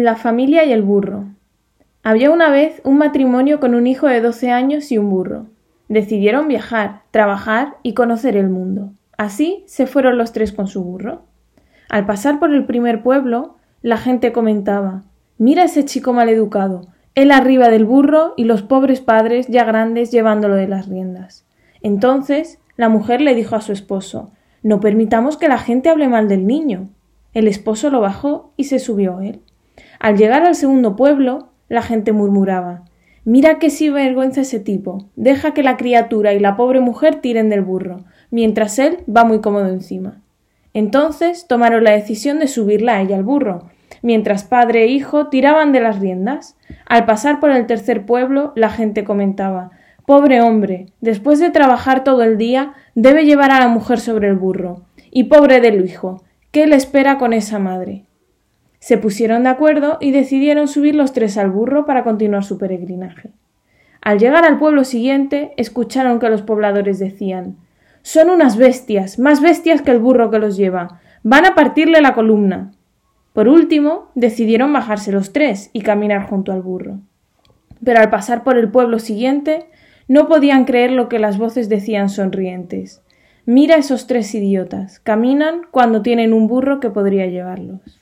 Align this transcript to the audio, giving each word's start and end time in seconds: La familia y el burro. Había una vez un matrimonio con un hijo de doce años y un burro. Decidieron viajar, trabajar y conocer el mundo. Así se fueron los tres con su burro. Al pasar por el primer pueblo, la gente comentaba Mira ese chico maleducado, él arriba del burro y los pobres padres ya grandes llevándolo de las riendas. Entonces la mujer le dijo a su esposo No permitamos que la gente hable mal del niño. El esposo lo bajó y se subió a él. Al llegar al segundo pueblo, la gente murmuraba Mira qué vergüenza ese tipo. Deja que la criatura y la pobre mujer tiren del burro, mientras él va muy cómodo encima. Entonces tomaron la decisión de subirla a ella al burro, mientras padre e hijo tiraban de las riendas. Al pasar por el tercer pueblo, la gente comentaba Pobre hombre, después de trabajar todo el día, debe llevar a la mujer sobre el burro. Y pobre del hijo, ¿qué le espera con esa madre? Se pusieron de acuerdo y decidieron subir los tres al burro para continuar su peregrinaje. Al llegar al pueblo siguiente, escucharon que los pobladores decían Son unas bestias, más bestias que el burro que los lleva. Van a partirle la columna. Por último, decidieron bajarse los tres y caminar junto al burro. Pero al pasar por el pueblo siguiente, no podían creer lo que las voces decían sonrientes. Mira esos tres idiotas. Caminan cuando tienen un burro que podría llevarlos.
La 0.00 0.14
familia 0.14 0.64
y 0.64 0.70
el 0.70 0.82
burro. 0.82 1.24
Había 2.04 2.30
una 2.30 2.50
vez 2.50 2.80
un 2.84 2.98
matrimonio 2.98 3.58
con 3.58 3.74
un 3.74 3.88
hijo 3.88 4.06
de 4.06 4.20
doce 4.20 4.52
años 4.52 4.92
y 4.92 4.98
un 4.98 5.10
burro. 5.10 5.46
Decidieron 5.88 6.46
viajar, 6.46 7.02
trabajar 7.10 7.78
y 7.82 7.94
conocer 7.94 8.36
el 8.36 8.48
mundo. 8.48 8.92
Así 9.16 9.64
se 9.66 9.88
fueron 9.88 10.16
los 10.16 10.30
tres 10.30 10.52
con 10.52 10.68
su 10.68 10.84
burro. 10.84 11.22
Al 11.88 12.06
pasar 12.06 12.38
por 12.38 12.54
el 12.54 12.64
primer 12.64 13.02
pueblo, 13.02 13.56
la 13.82 13.96
gente 13.96 14.30
comentaba 14.30 15.02
Mira 15.36 15.64
ese 15.64 15.84
chico 15.84 16.12
maleducado, 16.12 16.82
él 17.16 17.32
arriba 17.32 17.68
del 17.68 17.84
burro 17.84 18.34
y 18.36 18.44
los 18.44 18.62
pobres 18.62 19.00
padres 19.00 19.48
ya 19.48 19.64
grandes 19.64 20.12
llevándolo 20.12 20.54
de 20.54 20.68
las 20.68 20.86
riendas. 20.86 21.44
Entonces 21.82 22.60
la 22.76 22.88
mujer 22.88 23.20
le 23.20 23.34
dijo 23.34 23.56
a 23.56 23.62
su 23.62 23.72
esposo 23.72 24.30
No 24.62 24.78
permitamos 24.78 25.36
que 25.36 25.48
la 25.48 25.58
gente 25.58 25.88
hable 25.88 26.06
mal 26.06 26.28
del 26.28 26.46
niño. 26.46 26.88
El 27.34 27.48
esposo 27.48 27.90
lo 27.90 28.00
bajó 28.00 28.52
y 28.56 28.64
se 28.64 28.78
subió 28.78 29.16
a 29.16 29.26
él. 29.26 29.40
Al 29.98 30.16
llegar 30.16 30.42
al 30.44 30.54
segundo 30.54 30.96
pueblo, 30.96 31.48
la 31.68 31.82
gente 31.82 32.12
murmuraba 32.12 32.84
Mira 33.28 33.58
qué 33.58 33.68
vergüenza 33.90 34.40
ese 34.40 34.58
tipo. 34.58 35.10
Deja 35.14 35.52
que 35.52 35.62
la 35.62 35.76
criatura 35.76 36.32
y 36.32 36.38
la 36.38 36.56
pobre 36.56 36.80
mujer 36.80 37.16
tiren 37.16 37.50
del 37.50 37.60
burro, 37.60 38.06
mientras 38.30 38.78
él 38.78 39.00
va 39.06 39.24
muy 39.24 39.42
cómodo 39.42 39.68
encima. 39.68 40.22
Entonces 40.72 41.46
tomaron 41.46 41.84
la 41.84 41.90
decisión 41.90 42.38
de 42.38 42.48
subirla 42.48 42.96
a 42.96 43.02
ella 43.02 43.16
al 43.16 43.24
burro, 43.24 43.68
mientras 44.00 44.44
padre 44.44 44.84
e 44.84 44.86
hijo 44.86 45.26
tiraban 45.26 45.72
de 45.72 45.80
las 45.80 45.98
riendas. 46.00 46.56
Al 46.86 47.04
pasar 47.04 47.38
por 47.38 47.50
el 47.50 47.66
tercer 47.66 48.06
pueblo, 48.06 48.54
la 48.56 48.70
gente 48.70 49.04
comentaba 49.04 49.72
Pobre 50.06 50.40
hombre, 50.40 50.86
después 51.02 51.38
de 51.38 51.50
trabajar 51.50 52.04
todo 52.04 52.22
el 52.22 52.38
día, 52.38 52.72
debe 52.94 53.26
llevar 53.26 53.50
a 53.50 53.60
la 53.60 53.68
mujer 53.68 54.00
sobre 54.00 54.28
el 54.28 54.36
burro. 54.36 54.86
Y 55.10 55.24
pobre 55.24 55.60
del 55.60 55.84
hijo, 55.84 56.24
¿qué 56.50 56.66
le 56.66 56.76
espera 56.76 57.18
con 57.18 57.34
esa 57.34 57.58
madre? 57.58 58.07
Se 58.80 58.98
pusieron 58.98 59.42
de 59.42 59.48
acuerdo 59.50 59.98
y 60.00 60.12
decidieron 60.12 60.68
subir 60.68 60.94
los 60.94 61.12
tres 61.12 61.36
al 61.36 61.50
burro 61.50 61.84
para 61.84 62.04
continuar 62.04 62.44
su 62.44 62.58
peregrinaje. 62.58 63.30
Al 64.00 64.18
llegar 64.18 64.44
al 64.44 64.58
pueblo 64.58 64.84
siguiente, 64.84 65.52
escucharon 65.56 66.20
que 66.20 66.30
los 66.30 66.42
pobladores 66.42 66.98
decían 66.98 67.56
Son 68.02 68.30
unas 68.30 68.56
bestias, 68.56 69.18
más 69.18 69.40
bestias 69.40 69.82
que 69.82 69.90
el 69.90 69.98
burro 69.98 70.30
que 70.30 70.38
los 70.38 70.56
lleva. 70.56 71.00
Van 71.22 71.44
a 71.44 71.54
partirle 71.54 72.00
la 72.00 72.14
columna. 72.14 72.70
Por 73.32 73.48
último, 73.48 74.10
decidieron 74.14 74.72
bajarse 74.72 75.12
los 75.12 75.32
tres 75.32 75.70
y 75.72 75.82
caminar 75.82 76.28
junto 76.28 76.52
al 76.52 76.62
burro. 76.62 77.00
Pero 77.84 78.00
al 78.00 78.10
pasar 78.10 78.44
por 78.44 78.56
el 78.56 78.70
pueblo 78.70 78.98
siguiente, 78.98 79.66
no 80.06 80.26
podían 80.26 80.64
creer 80.64 80.92
lo 80.92 81.08
que 81.08 81.18
las 81.18 81.38
voces 81.38 81.68
decían 81.68 82.08
sonrientes. 82.08 83.02
Mira 83.44 83.76
esos 83.76 84.06
tres 84.06 84.34
idiotas. 84.34 85.00
Caminan 85.00 85.62
cuando 85.70 86.02
tienen 86.02 86.32
un 86.32 86.48
burro 86.48 86.80
que 86.80 86.90
podría 86.90 87.26
llevarlos. 87.26 87.97